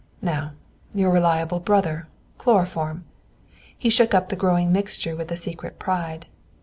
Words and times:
Now, 0.23 0.53
your 0.95 1.11
reliable 1.11 1.59
brother, 1.59 2.07
chloroform" 2.39 3.05
He 3.77 3.91
shook 3.91 4.15
up 4.15 4.29
the 4.29 4.35
growing 4.35 4.71
mixture 4.71 5.15
with 5.15 5.31
a 5.31 5.37
secret 5.37 5.77
pride. 5.77 6.25